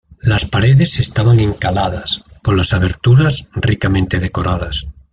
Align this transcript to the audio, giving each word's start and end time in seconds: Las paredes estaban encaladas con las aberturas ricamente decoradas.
Las 0.23 0.45
paredes 0.45 0.97
estaban 0.99 1.39
encaladas 1.39 2.39
con 2.43 2.57
las 2.57 2.73
aberturas 2.73 3.51
ricamente 3.53 4.17
decoradas. 4.19 4.87